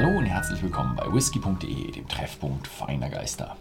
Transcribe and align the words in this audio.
Hallo 0.00 0.16
und 0.16 0.26
herzlich 0.26 0.62
willkommen 0.62 0.94
bei 0.94 1.12
whisky.de, 1.12 1.90
dem 1.90 2.06
Treffpunkt 2.06 2.68
feiner 2.68 3.10
Geister. 3.10 3.56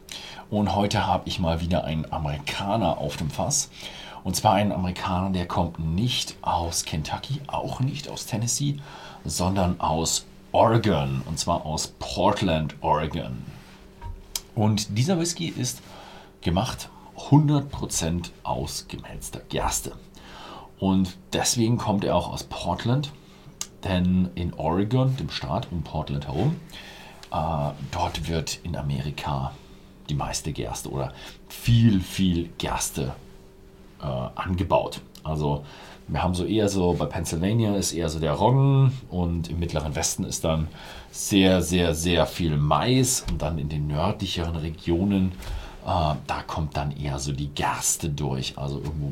Und 0.51 0.75
heute 0.75 1.07
habe 1.07 1.27
ich 1.27 1.39
mal 1.39 1.61
wieder 1.61 1.83
einen 1.83 2.13
Amerikaner 2.13 2.99
auf 2.99 3.17
dem 3.17 3.31
Fass. 3.31 3.71
Und 4.23 4.35
zwar 4.35 4.53
einen 4.53 4.71
Amerikaner, 4.71 5.31
der 5.31 5.47
kommt 5.47 5.79
nicht 5.79 6.35
aus 6.43 6.85
Kentucky, 6.85 7.41
auch 7.47 7.79
nicht 7.79 8.07
aus 8.07 8.27
Tennessee, 8.27 8.77
sondern 9.25 9.79
aus 9.79 10.27
Oregon. 10.51 11.23
Und 11.25 11.39
zwar 11.39 11.65
aus 11.65 11.87
Portland, 11.97 12.75
Oregon. 12.81 13.43
Und 14.53 14.95
dieser 14.95 15.19
Whisky 15.19 15.47
ist 15.47 15.81
gemacht 16.41 16.89
100% 17.31 18.29
aus 18.43 18.85
gemälzter 18.87 19.39
Gerste. 19.49 19.93
Und 20.77 21.17
deswegen 21.33 21.79
kommt 21.79 22.03
er 22.03 22.15
auch 22.15 22.31
aus 22.31 22.43
Portland, 22.43 23.11
denn 23.87 24.29
in 24.35 24.53
Oregon, 24.53 25.15
dem 25.17 25.29
Staat 25.29 25.67
um 25.71 25.83
Portland 25.83 26.27
herum, 26.27 26.55
äh, 27.31 27.71
dort 27.91 28.27
wird 28.27 28.59
in 28.63 28.75
Amerika 28.75 29.53
die 30.09 30.15
meiste 30.15 30.53
Gerste 30.53 30.89
oder 30.89 31.13
viel, 31.49 31.99
viel 31.99 32.49
Gerste 32.57 33.13
äh, 34.01 34.05
angebaut. 34.35 35.01
Also 35.23 35.65
wir 36.07 36.23
haben 36.23 36.33
so 36.33 36.45
eher 36.45 36.69
so, 36.69 36.93
bei 36.93 37.05
Pennsylvania 37.05 37.75
ist 37.75 37.91
eher 37.91 38.07
so 38.07 38.19
der 38.19 38.33
Roggen 38.33 38.93
und 39.09 39.49
im 39.49 39.59
mittleren 39.59 39.95
Westen 39.95 40.23
ist 40.23 40.45
dann 40.45 40.67
sehr, 41.11 41.61
sehr, 41.61 41.93
sehr 41.93 42.25
viel 42.25 42.57
Mais 42.57 43.25
und 43.29 43.41
dann 43.41 43.57
in 43.57 43.67
den 43.67 43.87
nördlicheren 43.87 44.55
Regionen, 44.55 45.33
äh, 45.85 46.15
da 46.27 46.43
kommt 46.45 46.77
dann 46.77 46.95
eher 46.95 47.19
so 47.19 47.33
die 47.33 47.49
Gerste 47.49 48.09
durch. 48.09 48.57
Also 48.57 48.77
irgendwo 48.77 49.11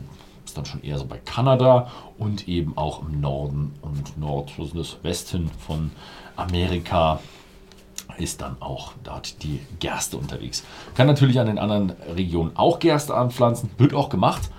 dann 0.58 0.66
schon 0.66 0.84
eher 0.84 0.98
so 0.98 1.06
bei 1.06 1.18
Kanada 1.18 1.92
und 2.18 2.48
eben 2.48 2.78
auch 2.78 3.02
im 3.02 3.22
Norden 3.22 3.74
und 3.82 4.18
Nordwesten 4.18 5.50
von 5.66 5.92
Amerika 6.36 7.20
ist 8.18 8.42
dann 8.42 8.58
auch 8.62 8.94
dort 9.04 9.44
die 9.44 9.60
Gerste 9.80 10.18
unterwegs. 10.18 10.64
Kann 10.96 11.08
natürlich 11.08 11.40
an 11.40 11.48
den 11.48 11.60
anderen 11.60 11.92
Regionen 12.16 12.56
auch 12.56 12.80
Gerste 12.80 13.16
anpflanzen, 13.16 13.70
wird 13.78 13.94
auch 13.94 14.10
gemacht, 14.10 14.50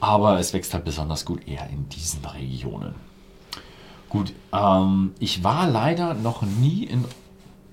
aber 0.00 0.38
es 0.38 0.52
wächst 0.52 0.74
halt 0.74 0.84
besonders 0.84 1.24
gut 1.24 1.46
eher 1.48 1.68
in 1.70 1.88
diesen 1.88 2.24
Regionen. 2.24 2.94
Gut, 4.08 4.32
ähm, 4.52 5.14
ich 5.18 5.42
war 5.42 5.68
leider 5.68 6.14
noch 6.14 6.42
nie 6.42 6.84
in 6.84 7.04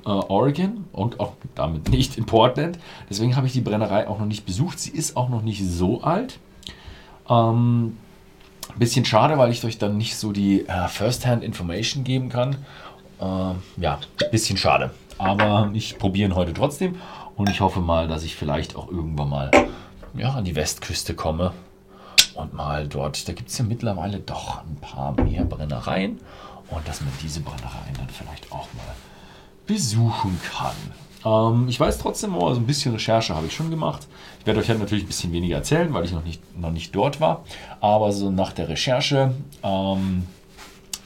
äh, 0.05 0.09
Oregon 0.09 0.85
und 0.91 1.19
auch 1.19 1.33
damit 1.55 1.89
nicht 1.89 2.17
in 2.17 2.25
Portland. 2.25 2.79
Deswegen 3.09 3.35
habe 3.35 3.47
ich 3.47 3.53
die 3.53 3.61
Brennerei 3.61 4.07
auch 4.07 4.19
noch 4.19 4.25
nicht 4.25 4.45
besucht. 4.45 4.79
Sie 4.79 4.91
ist 4.91 5.15
auch 5.15 5.29
noch 5.29 5.41
nicht 5.41 5.63
so 5.63 6.01
alt. 6.01 6.39
Ähm, 7.33 7.97
bisschen 8.75 9.05
schade, 9.05 9.37
weil 9.37 9.51
ich 9.51 9.63
euch 9.63 9.77
dann 9.77 9.97
nicht 9.97 10.15
so 10.15 10.31
die 10.31 10.67
äh, 10.67 10.87
First-Hand 10.87 11.43
Information 11.43 12.03
geben 12.03 12.29
kann. 12.29 12.57
Äh, 13.19 13.81
ja, 13.81 13.99
bisschen 14.31 14.57
schade. 14.57 14.91
Aber 15.17 15.69
ich 15.73 15.97
probiere 15.97 16.29
ihn 16.29 16.35
heute 16.35 16.53
trotzdem 16.53 16.95
und 17.35 17.49
ich 17.49 17.61
hoffe 17.61 17.79
mal, 17.79 18.07
dass 18.07 18.23
ich 18.23 18.35
vielleicht 18.35 18.75
auch 18.75 18.89
irgendwann 18.89 19.29
mal 19.29 19.51
ja, 20.15 20.33
an 20.33 20.43
die 20.43 20.55
Westküste 20.55 21.13
komme 21.13 21.53
und 22.35 22.53
mal 22.53 22.87
dort, 22.87 23.27
da 23.27 23.33
gibt 23.33 23.49
es 23.49 23.57
ja 23.57 23.65
mittlerweile 23.65 24.19
doch 24.19 24.59
ein 24.63 24.77
paar 24.81 25.11
mehr 25.21 25.43
Brennereien 25.43 26.19
und 26.69 26.87
dass 26.87 27.01
man 27.01 27.11
diese 27.21 27.41
Brennereien 27.41 27.93
dann 27.97 28.09
vielleicht 28.09 28.51
auch 28.51 28.67
mal 28.73 28.95
besuchen 29.67 30.39
kann. 30.51 30.75
Ähm, 31.25 31.67
ich 31.67 31.79
weiß 31.79 31.97
trotzdem, 31.97 32.35
oh, 32.35 32.53
so 32.53 32.59
ein 32.59 32.67
bisschen 32.67 32.93
Recherche 32.93 33.35
habe 33.35 33.47
ich 33.47 33.53
schon 33.53 33.69
gemacht. 33.69 34.07
Ich 34.39 34.45
werde 34.45 34.59
euch 34.59 34.69
halt 34.69 34.79
natürlich 34.79 35.03
ein 35.03 35.07
bisschen 35.07 35.31
weniger 35.31 35.57
erzählen, 35.57 35.93
weil 35.93 36.05
ich 36.05 36.11
noch 36.11 36.23
nicht, 36.23 36.41
noch 36.59 36.71
nicht 36.71 36.95
dort 36.95 37.21
war. 37.21 37.43
Aber 37.81 38.11
so 38.11 38.29
nach 38.29 38.53
der 38.53 38.69
Recherche 38.69 39.33
ähm, 39.63 40.23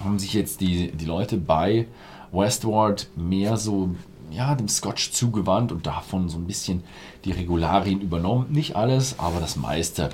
haben 0.04 0.20
sich 0.20 0.34
jetzt 0.34 0.62
die, 0.62 0.92
die 0.92 1.06
Leute 1.06 1.38
bei 1.38 1.88
Westward 2.32 3.08
mehr 3.16 3.58
so 3.58 3.96
ja, 4.30 4.56
dem 4.56 4.68
Scotch 4.68 5.12
zugewandt 5.12 5.72
und 5.72 5.88
davon 5.88 6.30
so 6.30 6.38
ein 6.38 6.46
bisschen 6.46 6.84
die 7.26 7.32
Regularien 7.32 8.02
übernommen. 8.02 8.48
Nicht 8.50 8.76
alles, 8.76 9.20
aber 9.20 9.40
das 9.40 9.56
meiste. 9.56 10.10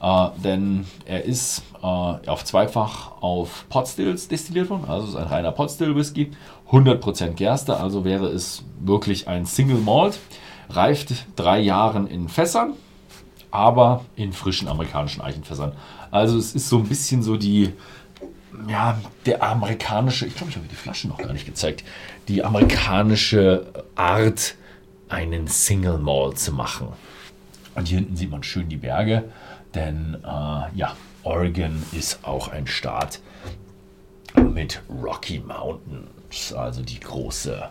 Äh, 0.00 0.28
denn 0.42 0.86
er 1.06 1.24
ist 1.24 1.62
äh, 1.82 1.86
auf 1.86 2.44
zweifach 2.44 3.20
auf 3.20 3.66
Potstills 3.68 4.28
destilliert 4.28 4.70
worden, 4.70 4.84
also 4.86 5.08
ist 5.08 5.16
ein 5.16 5.26
reiner 5.26 5.50
Potstill 5.50 5.96
Whisky, 5.96 6.30
100% 6.70 7.30
Gerste, 7.30 7.76
also 7.76 8.04
wäre 8.04 8.26
es 8.26 8.62
wirklich 8.80 9.26
ein 9.26 9.44
Single 9.46 9.78
Malt, 9.78 10.18
reift 10.70 11.26
drei 11.34 11.58
Jahren 11.58 12.06
in 12.06 12.28
Fässern, 12.28 12.74
aber 13.50 14.04
in 14.14 14.32
frischen 14.32 14.68
amerikanischen 14.68 15.20
Eichenfässern. 15.20 15.72
Also 16.10 16.38
es 16.38 16.54
ist 16.54 16.68
so 16.68 16.78
ein 16.78 16.86
bisschen 16.86 17.22
so 17.22 17.36
die, 17.36 17.72
ja, 18.68 18.98
der 19.26 19.42
amerikanische, 19.42 20.26
ich 20.26 20.36
glaube, 20.36 20.50
ich 20.50 20.56
habe 20.56 20.68
die 20.68 20.76
Flasche 20.76 21.08
noch 21.08 21.18
gar 21.18 21.32
nicht 21.32 21.46
gezeigt, 21.46 21.82
die 22.28 22.44
amerikanische 22.44 23.66
Art, 23.96 24.54
einen 25.08 25.48
Single 25.48 25.98
Malt 25.98 26.38
zu 26.38 26.52
machen. 26.52 26.88
Und 27.74 27.88
hier 27.88 27.98
hinten 27.98 28.16
sieht 28.16 28.30
man 28.30 28.42
schön 28.42 28.68
die 28.68 28.76
Berge. 28.76 29.24
Denn 29.78 30.16
äh, 30.24 30.76
ja, 30.76 30.96
Oregon 31.22 31.84
ist 31.92 32.24
auch 32.24 32.48
ein 32.48 32.66
Staat 32.66 33.20
mit 34.34 34.82
Rocky 34.90 35.38
Mountains, 35.38 36.52
also 36.52 36.82
die 36.82 36.98
große, 36.98 37.68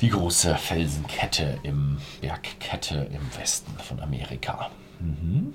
die 0.00 0.08
große 0.08 0.56
Felsenkette 0.56 1.58
im 1.64 1.98
Bergkette 2.22 3.10
im 3.12 3.20
Westen 3.38 3.78
von 3.78 4.00
Amerika. 4.00 4.70
Mhm. 5.00 5.52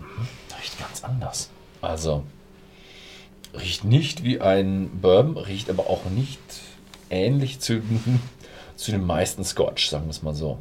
mhm. 0.00 0.28
Riecht 0.60 0.78
ganz 0.78 1.02
anders. 1.02 1.48
Also 1.80 2.24
riecht 3.54 3.84
nicht 3.84 4.22
wie 4.22 4.42
ein 4.42 5.00
Bourbon, 5.00 5.38
riecht 5.38 5.70
aber 5.70 5.88
auch 5.88 6.04
nicht 6.10 6.40
ähnlich 7.08 7.58
zu, 7.60 7.80
zu 8.76 8.90
den 8.90 9.06
meisten 9.06 9.44
Scotch, 9.44 9.88
sagen 9.88 10.04
wir 10.04 10.10
es 10.10 10.22
mal 10.22 10.34
so. 10.34 10.58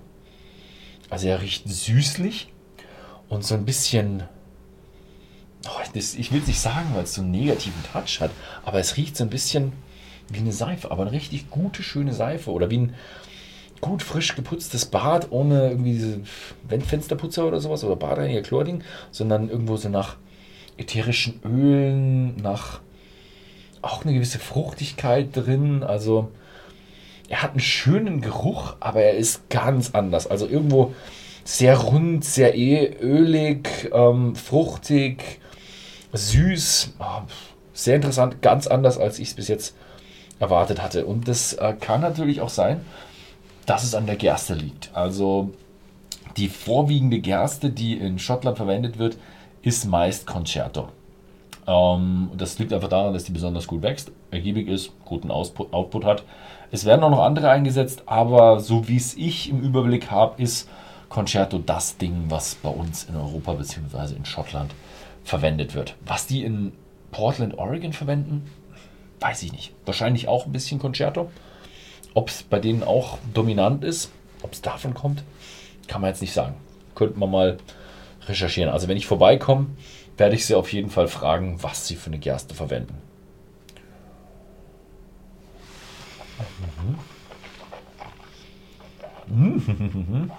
Also 1.09 1.27
er 1.27 1.41
riecht 1.41 1.67
süßlich 1.67 2.51
und 3.29 3.43
so 3.45 3.55
ein 3.55 3.65
bisschen. 3.65 4.23
Oh, 5.65 5.81
das, 5.93 6.15
ich 6.15 6.31
will 6.31 6.39
es 6.39 6.47
nicht 6.47 6.59
sagen, 6.59 6.87
weil 6.93 7.03
es 7.03 7.13
so 7.15 7.21
einen 7.21 7.31
negativen 7.31 7.83
Touch 7.91 8.21
hat, 8.21 8.31
aber 8.63 8.79
es 8.79 8.95
riecht 8.95 9.17
so 9.17 9.23
ein 9.23 9.29
bisschen 9.29 9.73
wie 10.29 10.39
eine 10.39 10.51
Seife, 10.51 10.91
aber 10.91 11.03
eine 11.03 11.11
richtig 11.11 11.49
gute, 11.49 11.83
schöne 11.83 12.13
Seife 12.13 12.51
oder 12.51 12.69
wie 12.69 12.77
ein 12.77 12.93
gut 13.81 14.01
frisch 14.01 14.35
geputztes 14.35 14.85
Bad 14.85 15.31
ohne 15.31 15.69
irgendwie 15.69 15.93
diese 15.93 16.19
Fensterputzer 16.67 17.45
oder 17.45 17.59
sowas 17.59 17.83
oder 17.83 17.95
Badereiniger 17.95 18.41
Chlording, 18.41 18.83
sondern 19.11 19.49
irgendwo 19.49 19.77
so 19.77 19.89
nach 19.89 20.17
ätherischen 20.77 21.39
Ölen, 21.43 22.35
nach 22.37 22.81
auch 23.81 24.03
eine 24.03 24.13
gewisse 24.13 24.39
Fruchtigkeit 24.39 25.29
drin. 25.35 25.83
Also 25.83 26.31
er 27.29 27.43
hat 27.43 27.51
einen 27.51 27.59
schönen 27.59 28.21
Geruch, 28.21 28.75
aber 28.79 29.01
er 29.01 29.15
ist 29.15 29.49
ganz 29.49 29.91
anders. 29.93 30.27
Also 30.27 30.47
irgendwo 30.47 30.93
sehr 31.43 31.77
rund, 31.77 32.23
sehr 32.23 32.55
eh 32.55 32.97
ölig, 33.01 33.89
ähm, 33.93 34.35
fruchtig, 34.35 35.39
süß. 36.13 36.93
Oh, 36.99 37.21
sehr 37.73 37.95
interessant, 37.95 38.41
ganz 38.41 38.67
anders, 38.67 38.97
als 38.97 39.19
ich 39.19 39.29
es 39.29 39.33
bis 39.35 39.47
jetzt 39.47 39.75
erwartet 40.39 40.81
hatte. 40.81 41.05
Und 41.05 41.27
das 41.27 41.53
äh, 41.53 41.73
kann 41.79 42.01
natürlich 42.01 42.41
auch 42.41 42.49
sein, 42.49 42.81
dass 43.65 43.83
es 43.83 43.95
an 43.95 44.05
der 44.05 44.15
Gerste 44.15 44.53
liegt. 44.53 44.91
Also 44.93 45.51
die 46.37 46.49
vorwiegende 46.49 47.19
Gerste, 47.19 47.69
die 47.69 47.97
in 47.97 48.19
Schottland 48.19 48.57
verwendet 48.57 48.97
wird, 48.97 49.17
ist 49.61 49.85
meist 49.85 50.25
Concerto. 50.27 50.89
Ähm, 51.67 52.31
das 52.35 52.57
liegt 52.59 52.73
einfach 52.73 52.87
daran, 52.87 53.13
dass 53.13 53.25
die 53.25 53.33
besonders 53.33 53.67
gut 53.67 53.81
wächst, 53.81 54.11
ergiebig 54.31 54.67
ist, 54.67 54.91
guten 55.05 55.29
Output 55.29 56.05
hat. 56.05 56.23
Es 56.71 56.85
werden 56.85 57.03
auch 57.03 57.09
noch 57.09 57.21
andere 57.21 57.49
eingesetzt, 57.49 58.03
aber 58.05 58.59
so 58.59 58.87
wie 58.87 58.97
es 58.97 59.15
ich 59.15 59.49
im 59.49 59.61
Überblick 59.61 60.09
habe, 60.09 60.41
ist 60.41 60.69
Concerto 61.09 61.59
das 61.59 61.97
Ding, 61.97 62.25
was 62.29 62.55
bei 62.55 62.69
uns 62.69 63.05
in 63.05 63.15
Europa 63.15 63.53
bzw. 63.53 64.15
in 64.15 64.25
Schottland 64.25 64.73
verwendet 65.23 65.75
wird. 65.75 65.95
Was 66.05 66.27
die 66.27 66.43
in 66.43 66.73
Portland, 67.11 67.57
Oregon 67.57 67.93
verwenden, 67.93 68.49
weiß 69.19 69.43
ich 69.43 69.51
nicht. 69.51 69.73
Wahrscheinlich 69.85 70.27
auch 70.27 70.45
ein 70.45 70.51
bisschen 70.51 70.79
Concerto. 70.79 71.31
Ob 72.13 72.29
es 72.29 72.43
bei 72.43 72.59
denen 72.59 72.83
auch 72.83 73.17
dominant 73.33 73.83
ist, 73.83 74.11
ob 74.41 74.53
es 74.53 74.61
davon 74.61 74.93
kommt, 74.93 75.23
kann 75.87 76.01
man 76.01 76.09
jetzt 76.09 76.21
nicht 76.21 76.33
sagen. 76.33 76.55
Könnte 76.95 77.19
man 77.19 77.31
mal 77.31 77.57
recherchieren. 78.29 78.71
Also 78.71 78.87
wenn 78.87 78.97
ich 78.97 79.07
vorbeikomme, 79.07 79.67
werde 80.17 80.35
ich 80.35 80.45
sie 80.45 80.55
auf 80.55 80.73
jeden 80.73 80.89
Fall 80.89 81.07
fragen, 81.07 81.61
was 81.61 81.87
sie 81.87 81.95
für 81.95 82.07
eine 82.07 82.19
Gerste 82.19 82.55
verwenden. 82.55 82.97
Mhm. 89.27 90.31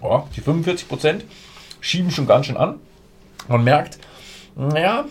Oh, 0.00 0.22
die 0.36 0.42
45% 0.42 1.22
schieben 1.80 2.10
schon 2.10 2.26
ganz 2.26 2.46
schön 2.46 2.56
an. 2.56 2.80
Man 3.48 3.64
merkt, 3.64 3.98
naja, 4.54 5.06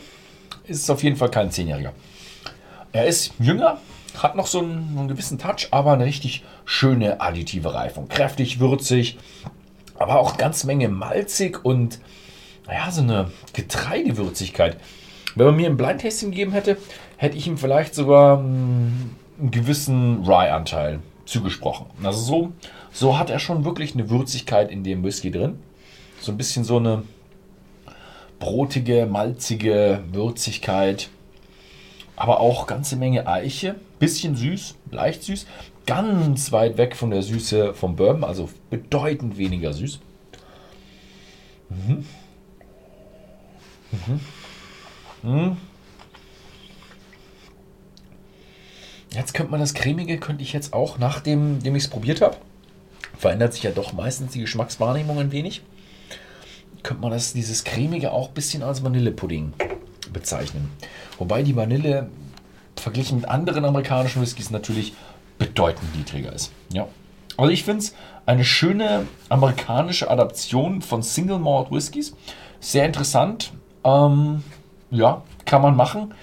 ist 0.66 0.84
es 0.84 0.90
auf 0.90 1.04
jeden 1.04 1.16
Fall 1.16 1.32
kein 1.32 1.52
Zehnjähriger. 1.52 1.94
Er 2.96 3.08
ist 3.08 3.34
jünger, 3.40 3.80
hat 4.18 4.38
noch 4.38 4.48
so 4.48 4.60
einen, 4.60 4.98
einen 4.98 5.10
gewissen 5.10 5.38
Touch, 5.38 5.68
aber 5.72 5.92
eine 5.92 6.06
richtig 6.06 6.46
schöne 6.64 7.20
additive 7.20 7.74
Reifung. 7.74 8.08
Kräftig, 8.08 8.62
würzig, 8.62 9.18
aber 10.00 10.18
auch 10.18 10.38
ganz 10.38 10.64
Menge 10.64 10.88
malzig 10.88 11.66
und 11.66 12.00
naja, 12.66 12.90
so 12.90 13.02
eine 13.02 13.32
Getreidewürzigkeit. 13.52 14.78
Wenn 15.36 15.48
man 15.48 15.58
mir 15.58 15.70
ein 15.70 15.76
Blind 15.76 16.04
Tasting 16.04 16.32
gegeben 16.32 16.54
hätte, 16.54 16.78
hätte 17.18 17.36
ich 17.36 17.48
ihm 17.48 17.58
vielleicht 17.58 17.96
sogar 17.96 18.38
hm, 18.38 19.14
einen 19.42 19.52
gewissen 19.52 20.24
Rye-Anteil 20.24 21.02
zugesprochen. 21.26 21.88
Also 22.02 22.22
so, 22.22 22.54
so 22.94 23.20
hat 23.20 23.30
er 23.30 23.40
schon 23.40 23.66
wirklich 23.66 23.94
eine 23.94 24.10
Würzigkeit 24.10 24.72
in 24.72 24.86
dem 24.86 25.04
Whisky 25.04 25.32
drin. 25.32 25.60
So 26.22 26.32
ein 26.32 26.38
bisschen 26.38 26.64
so 26.64 26.78
eine 26.78 27.04
brotige, 28.40 29.06
malzige 29.06 30.02
Würzigkeit. 30.14 31.10
Aber 32.16 32.40
auch 32.40 32.68
ganze 32.68 32.96
Menge 32.96 33.28
Eiche. 33.28 33.76
Bisschen 34.00 34.36
süß, 34.36 34.76
leicht 34.92 35.24
süß. 35.24 35.46
Ganz 35.86 36.52
weit 36.52 36.78
weg 36.78 36.96
von 36.96 37.12
der 37.12 37.22
Süße 37.22 37.74
vom 37.74 37.96
Bourbon, 37.96 38.24
also 38.24 38.50
bedeutend 38.70 39.38
weniger 39.38 39.74
süß. 39.74 40.00
Mhm. 41.70 42.06
Mhm. 43.92 44.20
Mhm. 45.24 45.58
Jetzt 49.12 49.34
könnte 49.34 49.52
man 49.52 49.60
das 49.62 49.74
Cremige, 49.74 50.18
könnte 50.18 50.44
ich 50.44 50.54
jetzt 50.54 50.74
auch, 50.74 50.98
nachdem 50.98 51.60
ich 51.64 51.84
es 51.84 51.88
probiert 51.88 52.22
habe, 52.22 52.38
verändert 53.18 53.54
sich 53.54 53.64
ja 53.64 53.72
doch 53.72 53.94
meistens 53.94 54.34
die 54.34 54.42
Geschmackswahrnehmung 54.42 55.20
ein 55.20 55.32
wenig, 55.32 55.62
könnte 56.84 57.02
man 57.02 57.12
das, 57.12 57.32
dieses 57.34 57.64
Cremige 57.64 58.12
auch 58.12 58.28
ein 58.30 58.34
bisschen 58.34 58.62
als 58.62 58.84
Vanillepudding 58.84 59.54
bezeichnen. 60.16 60.72
Wobei 61.20 61.44
die 61.44 61.56
Vanille 61.56 62.10
verglichen 62.76 63.18
mit 63.18 63.30
anderen 63.30 63.66
amerikanischen 63.66 64.22
Whiskys 64.22 64.50
natürlich 64.50 64.94
bedeutend 65.38 65.96
niedriger 65.96 66.34
ist. 66.34 66.52
Ja. 66.74 66.88
Also 67.38 67.52
ich 67.52 67.64
finde 67.64 67.80
es 67.80 67.96
eine 68.26 68.46
schöne 68.46 69.08
amerikanische 69.30 70.10
Adaption 70.10 70.82
von 70.82 71.04
Single 71.04 71.40
Malt 71.40 71.70
Whiskys. 71.70 72.16
Sehr 72.60 72.86
interessant. 72.86 73.52
Ähm, 73.84 74.44
ja, 74.90 75.22
kann 75.46 75.62
man 75.62 75.76
machen. 75.76 76.14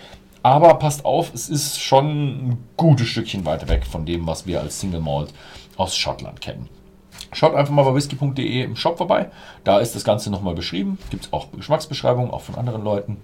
Aber 0.43 0.75
passt 0.75 1.05
auf, 1.05 1.33
es 1.35 1.49
ist 1.49 1.81
schon 1.81 2.07
ein 2.07 2.69
gutes 2.77 3.07
Stückchen 3.09 3.45
weiter 3.45 3.69
weg 3.69 3.87
von 3.87 4.07
dem, 4.07 4.27
was 4.27 4.47
wir 4.47 4.61
als 4.61 4.81
Single 4.81 5.01
Malt 5.01 5.33
aus 5.77 5.95
Schottland 5.95 6.41
kennen. 6.41 6.69
Schaut 7.33 7.55
einfach 7.55 7.73
mal 7.73 7.85
bei 7.85 7.95
whisky.de 7.95 8.63
im 8.63 8.77
Shop 8.77 8.99
vorbei. 8.99 9.31
Da 9.65 9.79
ist 9.79 9.95
das 9.95 10.05
Ganze 10.05 10.31
nochmal 10.31 10.55
beschrieben. 10.55 10.99
Gibt 11.11 11.27
es 11.27 11.33
auch 11.33 11.51
Geschmacksbeschreibungen, 11.53 12.31
auch 12.31 12.43
von 12.43 12.57
anderen 12.57 12.85
Leuten. 12.85 13.19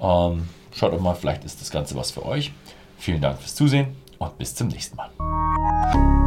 Ähm, 0.00 0.48
schaut 0.72 0.92
doch 0.92 1.00
mal, 1.00 1.14
vielleicht 1.14 1.44
ist 1.44 1.60
das 1.60 1.70
Ganze 1.70 1.94
was 1.96 2.10
für 2.10 2.24
euch. 2.24 2.52
Vielen 2.98 3.20
Dank 3.20 3.38
fürs 3.38 3.54
Zusehen 3.54 3.96
und 4.18 4.36
bis 4.38 4.54
zum 4.54 4.68
nächsten 4.68 4.96
Mal. 4.96 6.19